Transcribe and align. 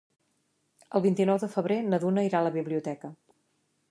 El 0.99 1.03
vint-i-nou 1.03 1.37
de 1.43 1.51
febrer 1.57 1.77
na 1.91 2.01
Duna 2.05 2.25
irà 2.31 2.39
a 2.41 2.47
la 2.49 2.55
biblioteca. 2.57 3.13